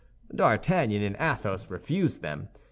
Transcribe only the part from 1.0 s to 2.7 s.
and Athos refused them.